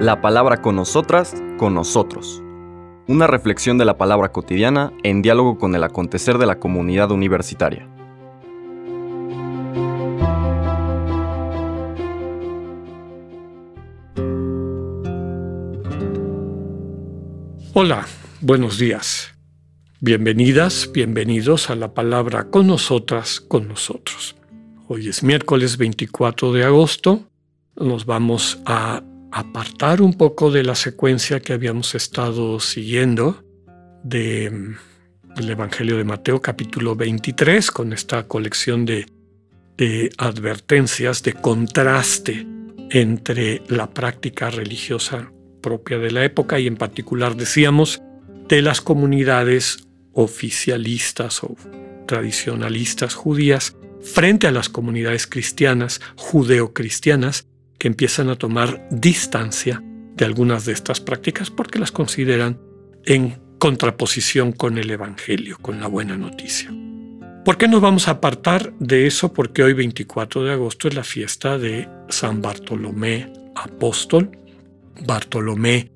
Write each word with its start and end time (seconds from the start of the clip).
La 0.00 0.20
palabra 0.20 0.60
con 0.60 0.76
nosotras, 0.76 1.34
con 1.56 1.74
nosotros. 1.74 2.42
Una 3.06 3.26
reflexión 3.26 3.78
de 3.78 3.84
la 3.84 3.98
palabra 3.98 4.32
cotidiana 4.32 4.92
en 5.02 5.22
diálogo 5.22 5.58
con 5.58 5.74
el 5.74 5.84
acontecer 5.84 6.38
de 6.38 6.46
la 6.46 6.58
comunidad 6.58 7.10
universitaria. 7.10 7.88
Hola, 17.76 18.06
buenos 18.40 18.78
días. 18.78 19.34
Bienvenidas, 20.00 20.90
bienvenidos 20.92 21.70
a 21.70 21.74
la 21.74 21.92
palabra 21.92 22.50
con 22.50 22.66
nosotras, 22.66 23.40
con 23.40 23.66
nosotros. 23.66 24.36
Hoy 24.86 25.08
es 25.08 25.22
miércoles 25.22 25.76
24 25.76 26.52
de 26.52 26.62
agosto. 26.62 27.24
Nos 27.76 28.06
vamos 28.06 28.60
a 28.66 29.02
apartar 29.32 30.00
un 30.00 30.14
poco 30.14 30.52
de 30.52 30.62
la 30.62 30.76
secuencia 30.76 31.40
que 31.40 31.52
habíamos 31.52 31.96
estado 31.96 32.60
siguiendo 32.60 33.42
del 34.04 34.76
Evangelio 35.36 35.96
de 35.96 36.04
Mateo 36.04 36.40
capítulo 36.40 36.94
23 36.94 37.72
con 37.72 37.92
esta 37.92 38.28
colección 38.28 38.84
de, 38.84 39.06
de 39.76 40.10
advertencias, 40.18 41.24
de 41.24 41.32
contraste 41.32 42.46
entre 42.90 43.62
la 43.66 43.90
práctica 43.90 44.50
religiosa 44.50 45.32
propia 45.60 45.98
de 45.98 46.12
la 46.12 46.24
época 46.24 46.60
y 46.60 46.68
en 46.68 46.76
particular 46.76 47.34
decíamos 47.34 48.00
de 48.46 48.62
las 48.62 48.80
comunidades 48.80 49.88
oficialistas 50.12 51.42
o 51.42 51.56
tradicionalistas 52.06 53.14
judías 53.14 53.76
frente 54.00 54.46
a 54.46 54.52
las 54.52 54.68
comunidades 54.68 55.26
cristianas, 55.26 56.00
judeocristianas, 56.14 57.48
que 57.78 57.88
empiezan 57.88 58.28
a 58.28 58.36
tomar 58.36 58.86
distancia 58.90 59.82
de 60.16 60.24
algunas 60.24 60.64
de 60.64 60.72
estas 60.72 61.00
prácticas 61.00 61.50
porque 61.50 61.78
las 61.78 61.92
consideran 61.92 62.60
en 63.04 63.40
contraposición 63.58 64.52
con 64.52 64.78
el 64.78 64.90
Evangelio, 64.90 65.58
con 65.60 65.80
la 65.80 65.86
buena 65.86 66.16
noticia. 66.16 66.72
¿Por 67.44 67.58
qué 67.58 67.68
nos 67.68 67.82
vamos 67.82 68.08
a 68.08 68.12
apartar 68.12 68.72
de 68.78 69.06
eso? 69.06 69.32
Porque 69.32 69.62
hoy 69.62 69.74
24 69.74 70.44
de 70.44 70.52
agosto 70.52 70.88
es 70.88 70.94
la 70.94 71.04
fiesta 71.04 71.58
de 71.58 71.88
San 72.08 72.40
Bartolomé 72.40 73.30
Apóstol, 73.54 74.30
Bartolomé, 75.06 75.90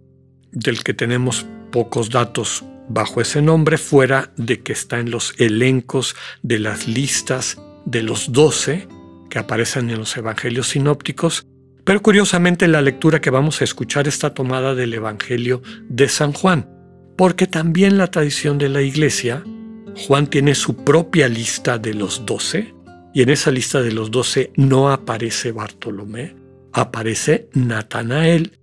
del 0.53 0.83
que 0.83 0.95
tenemos 0.95 1.47
pocos 1.71 2.11
datos 2.11 2.65
bajo 2.89 3.21
ese 3.21 3.43
nombre, 3.43 3.79
fuera 3.79 4.33
de 4.37 4.61
que 4.61 4.73
está 4.73 4.99
en 4.99 5.11
los 5.11 5.35
elencos 5.39 6.17
de 6.43 6.59
las 6.59 6.87
listas 6.87 7.59
de 7.85 8.03
los 8.03 8.33
doce 8.33 8.87
que 9.31 9.39
aparecen 9.39 9.91
en 9.91 9.99
los 9.99 10.17
evangelios 10.17 10.69
sinópticos, 10.69 11.47
pero 11.89 12.03
curiosamente 12.03 12.69
la 12.69 12.83
lectura 12.83 13.19
que 13.19 13.31
vamos 13.31 13.63
a 13.63 13.65
escuchar 13.65 14.07
está 14.09 14.35
tomada 14.35 14.75
del 14.75 14.93
Evangelio 14.93 15.63
de 15.89 16.11
San 16.11 16.35
Juan, 16.35 16.69
porque 17.17 17.47
también 17.47 17.97
la 17.97 18.09
tradición 18.09 18.59
de 18.59 18.69
la 18.69 18.83
iglesia, 18.83 19.43
Juan 20.07 20.27
tiene 20.27 20.55
su 20.55 20.85
propia 20.85 21.29
lista 21.29 21.79
de 21.79 21.95
los 21.95 22.27
doce, 22.27 22.75
y 23.15 23.23
en 23.23 23.31
esa 23.31 23.51
lista 23.51 23.81
de 23.81 23.93
los 23.93 24.11
doce 24.11 24.53
no 24.55 24.91
aparece 24.91 25.51
Bartolomé, 25.51 26.37
aparece 26.75 27.49
Natanael, 27.55 28.59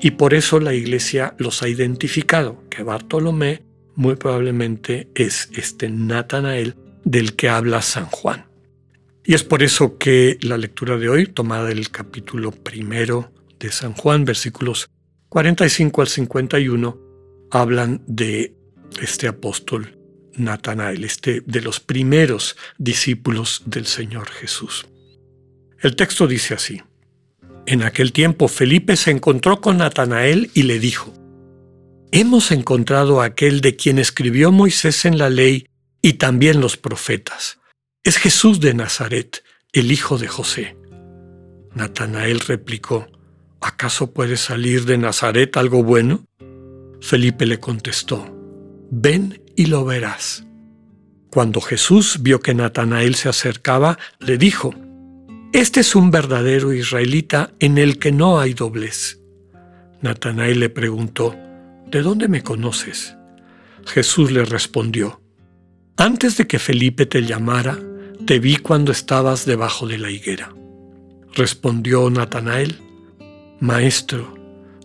y 0.00 0.12
por 0.12 0.32
eso 0.32 0.60
la 0.60 0.72
iglesia 0.72 1.34
los 1.36 1.64
ha 1.64 1.68
identificado, 1.68 2.62
que 2.70 2.84
Bartolomé 2.84 3.64
muy 3.96 4.14
probablemente 4.14 5.08
es 5.16 5.50
este 5.52 5.90
Natanael 5.90 6.76
del 7.02 7.34
que 7.34 7.48
habla 7.48 7.82
San 7.82 8.06
Juan. 8.06 8.47
Y 9.28 9.34
es 9.34 9.44
por 9.44 9.62
eso 9.62 9.98
que 9.98 10.38
la 10.40 10.56
lectura 10.56 10.96
de 10.96 11.10
hoy, 11.10 11.26
tomada 11.26 11.66
del 11.66 11.90
capítulo 11.90 12.50
primero 12.50 13.30
de 13.60 13.70
San 13.70 13.92
Juan, 13.92 14.24
versículos 14.24 14.88
45 15.28 16.00
al 16.00 16.08
51, 16.08 16.98
hablan 17.50 18.02
de 18.06 18.54
este 19.02 19.28
apóstol 19.28 19.98
Natanael, 20.32 21.04
este 21.04 21.42
de 21.44 21.60
los 21.60 21.78
primeros 21.78 22.56
discípulos 22.78 23.64
del 23.66 23.84
Señor 23.84 24.30
Jesús. 24.30 24.86
El 25.82 25.94
texto 25.94 26.26
dice 26.26 26.54
así: 26.54 26.80
en 27.66 27.82
aquel 27.82 28.14
tiempo 28.14 28.48
Felipe 28.48 28.96
se 28.96 29.10
encontró 29.10 29.60
con 29.60 29.76
Natanael 29.76 30.50
y 30.54 30.62
le 30.62 30.78
dijo, 30.78 31.12
Hemos 32.12 32.50
encontrado 32.50 33.20
a 33.20 33.26
aquel 33.26 33.60
de 33.60 33.76
quien 33.76 33.98
escribió 33.98 34.52
Moisés 34.52 35.04
en 35.04 35.18
la 35.18 35.28
ley 35.28 35.66
y 36.00 36.14
también 36.14 36.62
los 36.62 36.78
profetas. 36.78 37.58
Es 38.04 38.16
Jesús 38.16 38.60
de 38.60 38.74
Nazaret, 38.74 39.42
el 39.72 39.92
hijo 39.92 40.18
de 40.18 40.28
José. 40.28 40.76
Natanael 41.74 42.40
replicó, 42.40 43.08
¿acaso 43.60 44.12
puede 44.12 44.36
salir 44.36 44.84
de 44.84 44.98
Nazaret 44.98 45.56
algo 45.56 45.82
bueno? 45.82 46.24
Felipe 47.00 47.44
le 47.44 47.60
contestó, 47.60 48.26
ven 48.90 49.42
y 49.56 49.66
lo 49.66 49.84
verás. 49.84 50.44
Cuando 51.30 51.60
Jesús 51.60 52.18
vio 52.22 52.40
que 52.40 52.54
Natanael 52.54 53.14
se 53.14 53.28
acercaba, 53.28 53.98
le 54.20 54.38
dijo, 54.38 54.74
este 55.52 55.80
es 55.80 55.94
un 55.94 56.10
verdadero 56.10 56.72
israelita 56.72 57.52
en 57.58 57.78
el 57.78 57.98
que 57.98 58.12
no 58.12 58.38
hay 58.38 58.54
doblez. 58.54 59.20
Natanael 60.00 60.60
le 60.60 60.70
preguntó, 60.70 61.34
¿De 61.90 62.02
dónde 62.02 62.28
me 62.28 62.42
conoces? 62.42 63.16
Jesús 63.86 64.30
le 64.30 64.44
respondió, 64.44 65.22
Antes 65.98 66.36
de 66.36 66.46
que 66.46 66.58
Felipe 66.58 67.04
te 67.06 67.22
llamara, 67.22 67.78
te 68.24 68.38
vi 68.38 68.56
cuando 68.56 68.92
estabas 68.92 69.44
debajo 69.44 69.86
de 69.86 69.98
la 69.98 70.10
higuera. 70.10 70.54
Respondió 71.34 72.08
Natanael, 72.08 72.78
Maestro, 73.60 74.34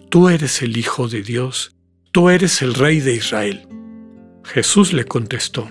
tú 0.09 0.27
eres 0.27 0.61
el 0.61 0.75
Hijo 0.75 1.07
de 1.07 1.21
Dios, 1.21 1.75
tú 2.11 2.29
eres 2.29 2.61
el 2.61 2.73
Rey 2.73 2.99
de 2.99 3.15
Israel. 3.15 3.67
Jesús 4.43 4.91
le 4.91 5.05
contestó, 5.05 5.69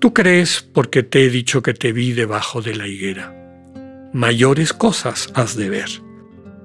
Tú 0.00 0.12
crees 0.12 0.60
porque 0.60 1.02
te 1.02 1.24
he 1.24 1.30
dicho 1.30 1.62
que 1.62 1.72
te 1.72 1.92
vi 1.92 2.12
debajo 2.12 2.60
de 2.60 2.74
la 2.74 2.88
higuera 2.88 3.44
mayores 4.14 4.72
cosas 4.72 5.28
has 5.34 5.56
de 5.56 5.68
ver. 5.68 5.88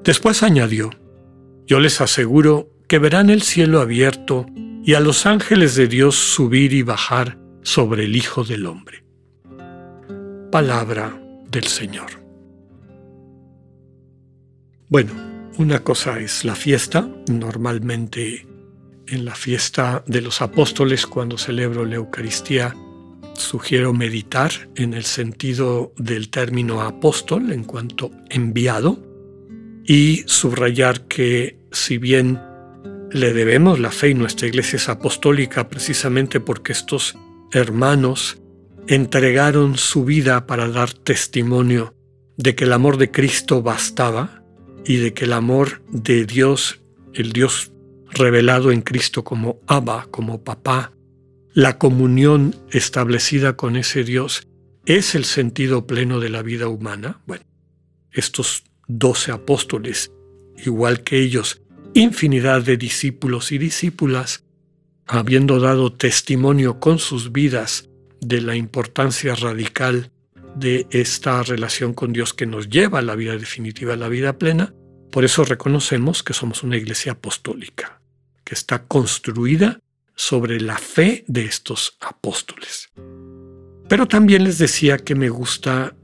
Después 0.04 0.44
añadió, 0.44 0.92
yo 1.66 1.80
les 1.80 2.00
aseguro 2.00 2.70
que 2.88 3.00
verán 3.00 3.32
el 3.32 3.42
cielo 3.42 3.82
abierto 3.82 4.46
y 4.84 4.94
a 4.94 5.00
los 5.00 5.26
ángeles 5.26 5.76
de 5.76 5.88
Dios 5.88 6.16
subir 6.16 6.74
y 6.74 6.84
bajar 6.84 7.40
sobre 7.62 8.06
el 8.06 8.16
Hijo 8.16 8.44
del 8.44 8.66
Hombre. 8.66 9.04
Palabra 10.52 11.20
del 11.50 11.66
Señor. 11.66 12.12
Bueno, 14.88 15.12
una 15.58 15.84
cosa 15.84 16.20
es 16.20 16.46
la 16.46 16.56
fiesta, 16.56 17.08
normalmente 17.28 18.48
en 19.08 19.26
la 19.26 19.36
fiesta 19.36 20.04
de 20.08 20.22
los 20.22 20.42
apóstoles 20.42 21.06
cuando 21.06 21.38
celebro 21.38 21.86
la 21.86 21.96
Eucaristía 21.96 22.76
sugiero 23.36 23.94
meditar 23.94 24.52
en 24.76 24.94
el 24.94 25.04
sentido 25.04 25.94
del 25.98 26.30
término 26.30 26.82
apóstol 26.82 27.52
en 27.52 27.64
cuanto 27.64 28.12
enviado 28.30 29.00
y 29.86 30.24
subrayar 30.26 31.08
que 31.08 31.58
si 31.72 31.98
bien 31.98 32.40
le 33.12 33.34
debemos 33.34 33.80
la 33.80 33.92
fe 33.92 34.10
y 34.10 34.14
nuestra 34.14 34.48
iglesia 34.48 34.78
es 34.78 34.90
apostólica 34.90 35.70
precisamente 35.70 36.40
porque 36.40 36.74
estos 36.74 37.18
hermanos 37.52 38.42
entregaron 38.88 39.78
su 39.78 40.06
vida 40.06 40.48
para 40.48 40.68
dar 40.68 40.94
testimonio 40.94 41.94
de 42.38 42.56
que 42.56 42.64
el 42.64 42.74
amor 42.74 42.98
de 42.98 43.12
Cristo 43.12 43.62
bastaba 43.62 44.44
y 44.86 44.98
de 44.98 45.14
que 45.14 45.26
el 45.26 45.34
amor 45.34 45.84
de 45.90 46.26
Dios, 46.26 46.80
el 47.14 47.34
Dios 47.34 47.72
revelado 48.12 48.72
en 48.72 48.82
Cristo 48.82 49.24
como 49.24 49.60
Abba, 49.68 50.08
como 50.10 50.44
papá, 50.44 50.94
la 51.54 51.78
comunión 51.78 52.56
establecida 52.72 53.56
con 53.58 53.76
ese 53.76 54.04
Dios 54.04 54.48
es 54.86 55.16
el 55.16 55.26
sentido 55.26 55.86
pleno 55.86 56.20
de 56.20 56.30
la 56.30 56.42
vida 56.42 56.68
humana. 56.68 57.22
Bueno, 57.28 57.44
estos 58.12 58.64
doce 58.88 59.32
apóstoles, 59.32 60.12
igual 60.66 61.04
que 61.04 61.20
ellos, 61.20 61.62
infinidad 61.94 62.64
de 62.64 62.78
discípulos 62.78 63.52
y 63.52 63.58
discípulas, 63.58 64.44
habiendo 65.10 65.60
dado 65.60 65.92
testimonio 65.92 66.80
con 66.80 67.00
sus 67.00 67.32
vidas 67.32 67.90
de 68.22 68.42
la 68.42 68.56
importancia 68.56 69.34
radical 69.34 70.12
de 70.56 70.86
esta 70.92 71.42
relación 71.42 71.96
con 71.96 72.14
Dios 72.14 72.36
que 72.36 72.46
nos 72.46 72.70
lleva 72.70 73.00
a 73.00 73.02
la 73.02 73.16
vida 73.16 73.36
definitiva, 73.36 73.94
a 73.94 73.98
la 73.98 74.08
vida 74.08 74.38
plena, 74.38 74.72
por 75.12 75.26
eso 75.26 75.44
reconocemos 75.44 76.22
que 76.22 76.34
somos 76.34 76.62
una 76.62 76.78
iglesia 76.78 77.14
apostólica, 77.14 78.02
que 78.44 78.54
está 78.54 78.84
construida 78.84 79.80
sobre 80.16 80.62
la 80.62 80.78
fe 80.78 81.26
de 81.28 81.46
estos 81.46 81.98
apóstoles. 82.02 82.92
Pero 83.88 84.08
también 84.08 84.44
les 84.44 84.60
decía 84.60 85.00
que 85.00 85.16
me 85.16 85.30
gusta 85.30 85.96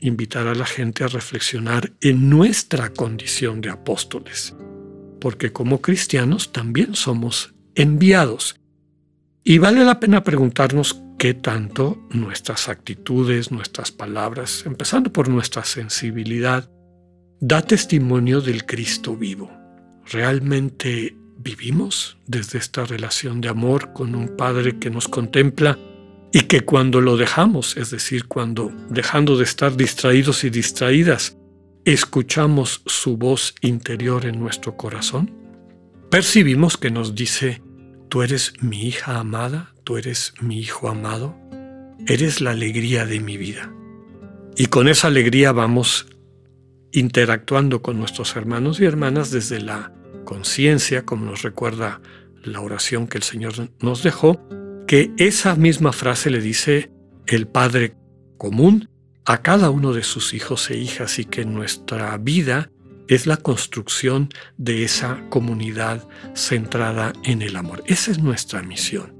invitar 0.00 0.48
a 0.48 0.56
la 0.56 0.66
gente 0.66 1.04
a 1.04 1.08
reflexionar 1.08 1.92
en 2.00 2.28
nuestra 2.28 2.92
condición 2.92 3.60
de 3.60 3.70
apóstoles, 3.70 4.56
porque 5.20 5.52
como 5.52 5.80
cristianos 5.80 6.50
también 6.50 6.96
somos 6.96 7.54
enviados. 7.78 8.60
Y 9.44 9.58
vale 9.58 9.84
la 9.84 10.00
pena 10.00 10.24
preguntarnos 10.24 11.00
qué 11.16 11.32
tanto 11.32 11.96
nuestras 12.10 12.68
actitudes, 12.68 13.52
nuestras 13.52 13.92
palabras, 13.92 14.64
empezando 14.66 15.12
por 15.12 15.28
nuestra 15.28 15.64
sensibilidad, 15.64 16.68
da 17.40 17.62
testimonio 17.62 18.40
del 18.40 18.66
Cristo 18.66 19.16
vivo. 19.16 19.48
¿Realmente 20.10 21.16
vivimos 21.38 22.18
desde 22.26 22.58
esta 22.58 22.84
relación 22.84 23.40
de 23.40 23.48
amor 23.48 23.92
con 23.92 24.16
un 24.16 24.36
Padre 24.36 24.80
que 24.80 24.90
nos 24.90 25.06
contempla 25.06 25.78
y 26.32 26.42
que 26.42 26.62
cuando 26.62 27.00
lo 27.00 27.16
dejamos, 27.16 27.76
es 27.76 27.90
decir, 27.90 28.26
cuando 28.26 28.72
dejando 28.90 29.36
de 29.36 29.44
estar 29.44 29.76
distraídos 29.76 30.42
y 30.42 30.50
distraídas, 30.50 31.38
escuchamos 31.84 32.82
su 32.86 33.16
voz 33.16 33.54
interior 33.60 34.26
en 34.26 34.40
nuestro 34.40 34.76
corazón? 34.76 35.32
Percibimos 36.10 36.76
que 36.76 36.90
nos 36.90 37.14
dice, 37.14 37.62
tú 38.08 38.22
eres 38.22 38.54
mi 38.60 38.86
hija 38.86 39.18
amada, 39.18 39.74
tú 39.84 39.96
eres 39.96 40.34
mi 40.40 40.58
hijo 40.58 40.88
amado, 40.88 41.36
eres 42.06 42.40
la 42.40 42.52
alegría 42.52 43.06
de 43.06 43.20
mi 43.20 43.36
vida. 43.36 43.72
Y 44.56 44.66
con 44.66 44.88
esa 44.88 45.08
alegría 45.08 45.52
vamos 45.52 46.06
interactuando 46.92 47.82
con 47.82 47.98
nuestros 47.98 48.34
hermanos 48.36 48.80
y 48.80 48.84
hermanas 48.84 49.30
desde 49.30 49.60
la 49.60 49.92
conciencia, 50.24 51.04
como 51.04 51.26
nos 51.26 51.42
recuerda 51.42 52.00
la 52.42 52.60
oración 52.60 53.06
que 53.06 53.18
el 53.18 53.24
Señor 53.24 53.54
nos 53.80 54.02
dejó, 54.02 54.40
que 54.86 55.12
esa 55.18 55.54
misma 55.54 55.92
frase 55.92 56.30
le 56.30 56.40
dice 56.40 56.90
el 57.26 57.46
Padre 57.46 57.94
común 58.38 58.88
a 59.26 59.42
cada 59.42 59.68
uno 59.68 59.92
de 59.92 60.02
sus 60.02 60.32
hijos 60.32 60.70
e 60.70 60.78
hijas 60.78 61.18
y 61.18 61.24
que 61.26 61.44
nuestra 61.44 62.16
vida 62.16 62.70
es 63.08 63.26
la 63.26 63.38
construcción 63.38 64.28
de 64.56 64.84
esa 64.84 65.24
comunidad 65.30 66.06
centrada 66.34 67.12
en 67.24 67.42
el 67.42 67.56
amor. 67.56 67.82
Esa 67.86 68.10
es 68.10 68.18
nuestra 68.18 68.62
misión, 68.62 69.14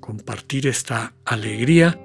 compartir 0.00 0.66
esta 0.66 1.14
alegría 1.24 2.00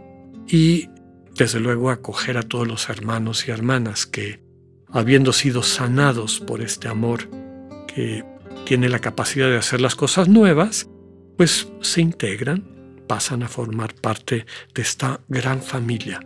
y 0.47 0.89
desde 1.35 1.59
luego 1.59 1.91
acoger 1.91 2.37
a 2.37 2.43
todos 2.43 2.67
los 2.67 2.89
hermanos 2.89 3.47
y 3.47 3.51
hermanas 3.51 4.05
que, 4.05 4.41
habiendo 4.89 5.33
sido 5.33 5.63
sanados 5.63 6.39
por 6.39 6.61
este 6.61 6.87
amor 6.87 7.29
que 7.87 8.25
tiene 8.65 8.89
la 8.89 8.99
capacidad 8.99 9.47
de 9.47 9.57
hacer 9.57 9.79
las 9.79 9.95
cosas 9.95 10.27
nuevas, 10.27 10.89
pues 11.37 11.67
se 11.81 12.01
integran 12.01 12.77
pasan 13.07 13.41
a 13.41 13.47
formar 13.47 13.95
parte 13.95 14.45
de 14.73 14.81
esta 14.81 15.21
gran 15.27 15.61
familia 15.61 16.19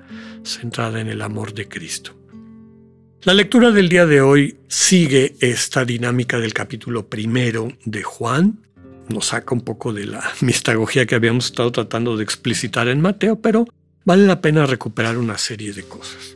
centrada 0.44 1.00
en 1.00 1.08
el 1.08 1.22
amor 1.22 1.54
de 1.54 1.68
Cristo. 1.68 2.21
La 3.24 3.36
lectura 3.36 3.70
del 3.70 3.88
día 3.88 4.08
de 4.08 4.20
hoy 4.20 4.58
sigue 4.68 5.36
esta 5.42 5.86
dinámica 5.86 6.40
del 6.40 6.56
capítulo 6.56 7.08
primero 7.08 7.72
de 7.86 8.02
Juan. 8.02 8.66
Nos 9.10 9.28
saca 9.28 9.54
un 9.54 9.62
poco 9.62 9.94
de 9.94 10.08
la 10.08 10.24
mistagogía 10.42 11.06
que 11.06 11.14
habíamos 11.14 11.46
estado 11.46 11.72
tratando 11.72 12.18
de 12.18 12.24
explicitar 12.24 12.88
en 12.88 13.00
Mateo, 13.00 13.40
pero 13.40 13.68
vale 14.06 14.26
la 14.26 14.42
pena 14.42 14.66
recuperar 14.66 15.20
una 15.20 15.38
serie 15.38 15.72
de 15.72 15.84
cosas. 15.84 16.36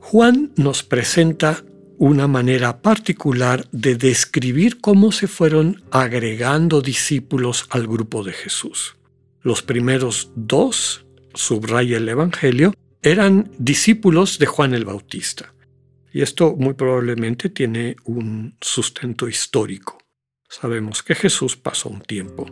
Juan 0.00 0.52
nos 0.56 0.82
presenta 0.82 1.64
una 1.96 2.28
manera 2.28 2.82
particular 2.82 3.66
de 3.72 3.96
describir 3.96 4.82
cómo 4.82 5.10
se 5.10 5.26
fueron 5.26 5.84
agregando 5.90 6.82
discípulos 6.82 7.64
al 7.70 7.86
grupo 7.86 8.22
de 8.22 8.34
Jesús. 8.34 8.96
Los 9.40 9.62
primeros 9.62 10.30
dos, 10.36 11.06
subraya 11.32 11.96
el 11.96 12.06
Evangelio, 12.10 12.74
eran 13.00 13.50
discípulos 13.56 14.38
de 14.38 14.44
Juan 14.44 14.74
el 14.74 14.84
Bautista. 14.84 15.53
Y 16.14 16.22
esto 16.22 16.54
muy 16.56 16.74
probablemente 16.74 17.50
tiene 17.50 17.96
un 18.04 18.56
sustento 18.60 19.28
histórico. 19.28 19.98
Sabemos 20.48 21.02
que 21.02 21.16
Jesús 21.16 21.56
pasó 21.56 21.88
un 21.88 22.02
tiempo 22.02 22.46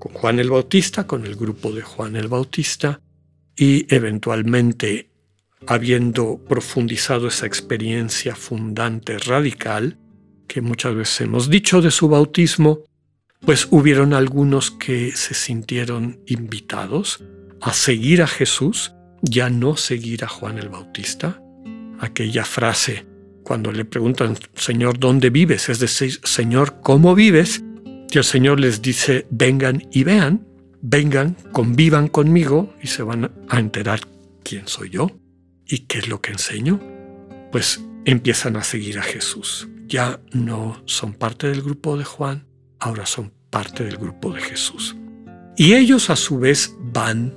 con 0.00 0.12
Juan 0.12 0.40
el 0.40 0.50
Bautista, 0.50 1.06
con 1.06 1.24
el 1.24 1.36
grupo 1.36 1.70
de 1.70 1.82
Juan 1.82 2.16
el 2.16 2.26
Bautista, 2.26 3.00
y 3.56 3.86
eventualmente, 3.94 5.10
habiendo 5.68 6.44
profundizado 6.44 7.28
esa 7.28 7.46
experiencia 7.46 8.34
fundante 8.34 9.16
radical, 9.18 9.96
que 10.48 10.60
muchas 10.60 10.96
veces 10.96 11.20
hemos 11.20 11.48
dicho 11.48 11.80
de 11.80 11.92
su 11.92 12.08
bautismo, 12.08 12.80
pues 13.38 13.68
hubieron 13.70 14.12
algunos 14.12 14.72
que 14.72 15.12
se 15.12 15.34
sintieron 15.34 16.18
invitados 16.26 17.22
a 17.60 17.74
seguir 17.74 18.22
a 18.22 18.26
Jesús, 18.26 18.92
ya 19.22 19.50
no 19.50 19.76
seguir 19.76 20.24
a 20.24 20.28
Juan 20.28 20.58
el 20.58 20.68
Bautista. 20.68 21.43
Aquella 22.00 22.44
frase 22.44 23.06
cuando 23.44 23.70
le 23.70 23.84
preguntan, 23.84 24.36
Señor, 24.54 24.98
¿dónde 24.98 25.30
vives? 25.30 25.68
Es 25.68 25.78
decir, 25.78 26.18
Señor, 26.24 26.80
¿cómo 26.82 27.14
vives? 27.14 27.62
Y 28.10 28.18
el 28.18 28.24
Señor 28.24 28.58
les 28.58 28.80
dice, 28.80 29.26
vengan 29.30 29.82
y 29.92 30.04
vean, 30.04 30.46
vengan, 30.80 31.36
convivan 31.52 32.08
conmigo 32.08 32.74
y 32.82 32.86
se 32.86 33.02
van 33.02 33.30
a 33.48 33.60
enterar 33.60 34.00
quién 34.42 34.66
soy 34.66 34.90
yo 34.90 35.10
y 35.66 35.80
qué 35.80 35.98
es 35.98 36.08
lo 36.08 36.20
que 36.20 36.32
enseño. 36.32 36.80
Pues 37.52 37.80
empiezan 38.04 38.56
a 38.56 38.64
seguir 38.64 38.98
a 38.98 39.02
Jesús. 39.02 39.68
Ya 39.86 40.20
no 40.32 40.82
son 40.86 41.12
parte 41.12 41.48
del 41.48 41.62
grupo 41.62 41.96
de 41.96 42.04
Juan, 42.04 42.46
ahora 42.78 43.06
son 43.06 43.32
parte 43.50 43.84
del 43.84 43.96
grupo 43.96 44.32
de 44.32 44.40
Jesús. 44.40 44.96
Y 45.56 45.74
ellos 45.74 46.10
a 46.10 46.16
su 46.16 46.38
vez 46.38 46.74
van 46.80 47.36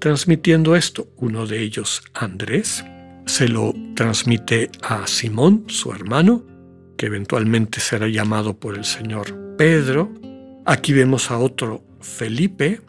transmitiendo 0.00 0.76
esto. 0.76 1.08
Uno 1.16 1.46
de 1.46 1.62
ellos, 1.62 2.02
Andrés, 2.14 2.84
se 3.26 3.48
lo 3.48 3.74
transmite 3.94 4.70
a 4.82 5.06
Simón, 5.06 5.64
su 5.68 5.92
hermano, 5.92 6.44
que 6.96 7.06
eventualmente 7.06 7.80
será 7.80 8.08
llamado 8.08 8.58
por 8.58 8.76
el 8.76 8.84
Señor 8.84 9.56
Pedro. 9.56 10.12
Aquí 10.66 10.92
vemos 10.92 11.30
a 11.30 11.38
otro 11.38 11.84
Felipe, 12.00 12.80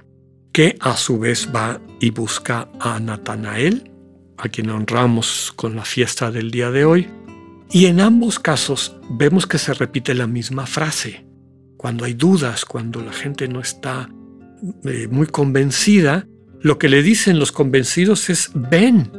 que 0.52 0.76
a 0.80 0.98
su 0.98 1.20
vez 1.20 1.50
va 1.54 1.82
y 2.00 2.12
busca 2.12 2.70
a 2.80 3.00
Natanael, 3.00 3.92
a 4.38 4.50
quien 4.50 4.70
honramos 4.70 5.54
con 5.56 5.76
la 5.76 5.86
fiesta 5.86 6.32
del 6.32 6.52
día 6.52 6.72
de 6.72 6.86
hoy. 6.86 7.08
Y 7.72 7.88
en 7.88 8.02
ambos 8.02 8.40
casos 8.40 8.96
vemos 9.10 9.48
que 9.48 9.58
se 9.58 9.74
repite 9.74 10.14
la 10.14 10.28
misma 10.28 10.66
frase 10.66 11.26
cuando 11.84 12.06
hay 12.06 12.14
dudas, 12.14 12.64
cuando 12.64 13.02
la 13.02 13.12
gente 13.12 13.48
no 13.50 13.60
está 13.60 14.10
eh, 14.86 15.08
muy 15.12 15.28
convencida, 15.28 16.26
lo 16.62 16.80
que 16.80 16.88
le 16.88 17.04
dicen 17.04 17.40
los 17.40 17.52
convencidos 17.52 18.30
es 18.30 18.52
ven 18.54 19.12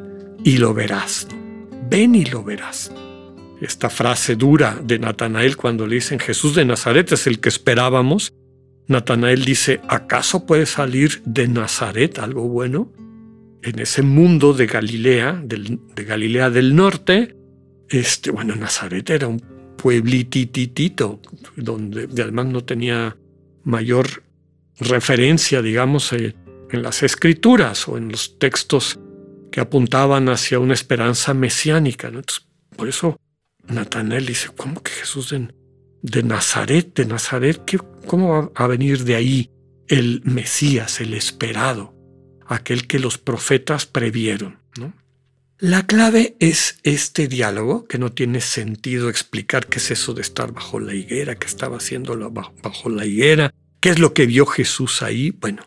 y 0.44 0.58
lo 0.58 0.74
verás. 0.74 1.26
Ven 1.90 2.14
y 2.14 2.26
lo 2.26 2.44
verás. 2.44 2.92
Esta 3.60 3.88
frase 3.88 4.36
dura 4.36 4.78
de 4.82 4.98
Natanael 4.98 5.56
cuando 5.56 5.86
le 5.86 5.96
dicen 5.96 6.18
Jesús 6.18 6.54
de 6.54 6.64
Nazaret 6.64 7.10
es 7.12 7.26
el 7.26 7.40
que 7.40 7.48
esperábamos. 7.48 8.34
Natanael 8.86 9.44
dice, 9.44 9.80
¿acaso 9.88 10.44
puede 10.44 10.66
salir 10.66 11.22
de 11.24 11.48
Nazaret 11.48 12.18
algo 12.18 12.46
bueno? 12.46 12.92
En 13.62 13.78
ese 13.78 14.02
mundo 14.02 14.52
de 14.52 14.66
Galilea, 14.66 15.42
de 15.42 16.04
Galilea 16.04 16.50
del 16.50 16.76
norte, 16.76 17.34
este, 17.88 18.30
bueno, 18.30 18.54
Nazaret 18.54 19.08
era 19.08 19.26
un 19.26 19.40
pueblititito, 19.78 21.20
donde 21.56 22.08
además 22.22 22.46
no 22.46 22.64
tenía 22.64 23.16
mayor 23.62 24.22
referencia, 24.78 25.62
digamos, 25.62 26.12
eh, 26.12 26.34
en 26.70 26.82
las 26.82 27.02
escrituras 27.02 27.88
o 27.88 27.96
en 27.96 28.10
los 28.10 28.38
textos 28.38 28.98
que 29.54 29.60
apuntaban 29.60 30.28
hacia 30.30 30.58
una 30.58 30.74
esperanza 30.74 31.32
mesiánica. 31.32 32.10
por 32.74 32.88
eso 32.88 33.20
Natanael 33.68 34.26
dice, 34.26 34.48
¿cómo 34.56 34.82
que 34.82 34.90
Jesús 34.90 35.30
de, 35.30 35.46
de 36.02 36.22
Nazaret, 36.24 36.92
de 36.92 37.06
Nazaret, 37.06 37.62
¿cómo 38.04 38.30
va 38.30 38.50
a 38.56 38.66
venir 38.66 39.04
de 39.04 39.14
ahí 39.14 39.52
el 39.86 40.22
Mesías, 40.24 41.00
el 41.00 41.14
esperado, 41.14 41.94
aquel 42.48 42.88
que 42.88 42.98
los 42.98 43.16
profetas 43.16 43.86
previeron? 43.86 44.58
¿no? 44.76 44.92
La 45.60 45.86
clave 45.86 46.34
es 46.40 46.80
este 46.82 47.28
diálogo, 47.28 47.86
que 47.86 47.98
no 47.98 48.10
tiene 48.10 48.40
sentido 48.40 49.08
explicar 49.08 49.68
qué 49.68 49.78
es 49.78 49.92
eso 49.92 50.14
de 50.14 50.22
estar 50.22 50.50
bajo 50.50 50.80
la 50.80 50.94
higuera, 50.94 51.36
qué 51.36 51.46
estaba 51.46 51.76
haciendo 51.76 52.18
bajo, 52.28 52.88
la 52.88 53.06
higuera, 53.06 53.54
qué 53.78 53.90
es 53.90 54.00
lo 54.00 54.14
que 54.14 54.26
vio 54.26 54.46
Jesús 54.46 55.00
ahí. 55.00 55.30
Bueno, 55.30 55.62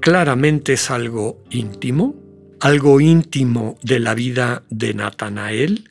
claramente 0.00 0.74
es 0.74 0.88
algo 0.92 1.42
íntimo, 1.50 2.23
algo 2.64 2.98
íntimo 2.98 3.76
de 3.82 4.00
la 4.00 4.14
vida 4.14 4.62
de 4.70 4.94
Natanael, 4.94 5.90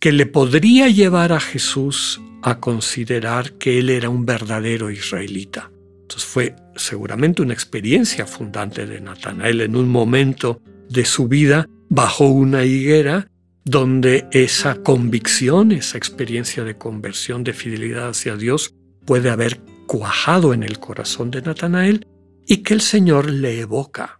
que 0.00 0.10
le 0.10 0.24
podría 0.24 0.88
llevar 0.88 1.32
a 1.32 1.38
Jesús 1.38 2.18
a 2.40 2.60
considerar 2.60 3.52
que 3.58 3.78
él 3.78 3.90
era 3.90 4.08
un 4.08 4.24
verdadero 4.24 4.90
israelita. 4.90 5.70
Entonces 6.00 6.24
fue 6.24 6.56
seguramente 6.76 7.42
una 7.42 7.52
experiencia 7.52 8.24
fundante 8.24 8.86
de 8.86 9.02
Natanael 9.02 9.60
en 9.60 9.76
un 9.76 9.90
momento 9.90 10.62
de 10.88 11.04
su 11.04 11.28
vida 11.28 11.68
bajo 11.90 12.26
una 12.26 12.64
higuera 12.64 13.28
donde 13.66 14.28
esa 14.32 14.76
convicción, 14.76 15.72
esa 15.72 15.98
experiencia 15.98 16.64
de 16.64 16.78
conversión, 16.78 17.44
de 17.44 17.52
fidelidad 17.52 18.08
hacia 18.08 18.34
Dios, 18.34 18.72
puede 19.04 19.28
haber 19.28 19.60
cuajado 19.86 20.54
en 20.54 20.62
el 20.62 20.78
corazón 20.78 21.30
de 21.30 21.42
Natanael 21.42 22.06
y 22.46 22.62
que 22.62 22.72
el 22.72 22.80
Señor 22.80 23.28
le 23.28 23.60
evoca. 23.60 24.18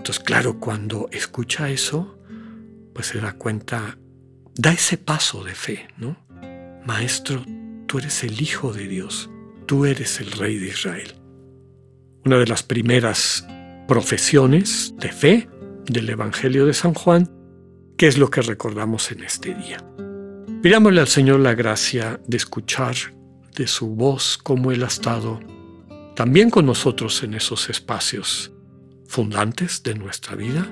Entonces, 0.00 0.24
claro, 0.24 0.58
cuando 0.58 1.10
escucha 1.12 1.68
eso, 1.68 2.16
pues 2.94 3.08
se 3.08 3.20
da 3.20 3.34
cuenta, 3.34 3.98
da 4.54 4.72
ese 4.72 4.96
paso 4.96 5.44
de 5.44 5.54
fe, 5.54 5.88
¿no? 5.98 6.16
Maestro, 6.86 7.44
tú 7.86 7.98
eres 7.98 8.24
el 8.24 8.40
Hijo 8.40 8.72
de 8.72 8.88
Dios, 8.88 9.28
tú 9.66 9.84
eres 9.84 10.18
el 10.22 10.32
Rey 10.32 10.56
de 10.56 10.68
Israel. 10.68 11.16
Una 12.24 12.38
de 12.38 12.46
las 12.46 12.62
primeras 12.62 13.46
profesiones 13.86 14.94
de 14.96 15.12
fe 15.12 15.50
del 15.84 16.08
Evangelio 16.08 16.64
de 16.64 16.72
San 16.72 16.94
Juan, 16.94 17.30
que 17.98 18.06
es 18.06 18.16
lo 18.16 18.30
que 18.30 18.40
recordamos 18.40 19.12
en 19.12 19.22
este 19.22 19.54
día. 19.54 19.84
Pidámosle 20.62 21.02
al 21.02 21.08
Señor 21.08 21.40
la 21.40 21.52
gracia 21.52 22.18
de 22.26 22.38
escuchar 22.38 22.94
de 23.54 23.66
su 23.66 23.88
voz 23.88 24.38
como 24.38 24.72
Él 24.72 24.82
ha 24.82 24.86
estado 24.86 25.40
también 26.16 26.48
con 26.48 26.64
nosotros 26.64 27.22
en 27.22 27.34
esos 27.34 27.68
espacios 27.68 28.50
fundantes 29.10 29.82
de 29.82 29.96
nuestra 29.96 30.36
vida 30.36 30.68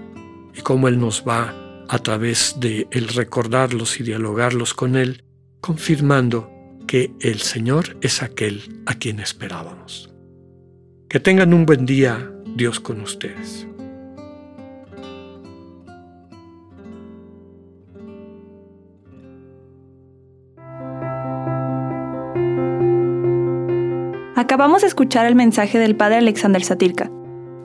y 0.55 0.61
cómo 0.61 0.87
Él 0.87 1.01
nos 1.01 1.25
va 1.27 1.53
a 1.89 1.99
través 1.99 2.55
de 2.61 2.87
el 2.93 3.09
recordarlos 3.09 3.99
y 3.99 4.05
dialogarlos 4.05 4.75
con 4.75 4.95
Él, 4.95 5.25
confirmando 5.61 6.49
que 6.87 7.11
el 7.21 7.41
Señor 7.41 7.99
es 8.01 8.23
aquel 8.23 8.81
a 8.87 8.95
quien 8.95 9.19
esperábamos. 9.19 10.15
Que 11.09 11.19
tengan 11.19 11.53
un 11.53 11.67
buen 11.67 11.85
día, 11.85 12.31
Dios 12.55 12.79
con 12.79 13.01
ustedes. 13.01 13.67
Acabamos 24.37 24.83
de 24.83 24.87
escuchar 24.87 25.27
el 25.27 25.35
mensaje 25.35 25.81
del 25.81 25.97
Padre 25.97 26.19
Alexander 26.19 26.63
Satirka. 26.63 27.11